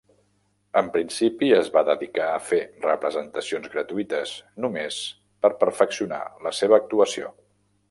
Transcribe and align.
En 0.79 0.87
principi 0.93 1.49
es 1.57 1.69
va 1.75 1.83
dedicar 1.89 2.29
a 2.37 2.39
fer 2.45 2.61
representacions 2.87 3.69
gratuïtes, 3.75 4.33
només 4.67 4.99
per 5.47 5.55
perfeccionar 5.63 6.25
la 6.49 6.57
seva 6.65 6.81
actuació. 6.83 7.33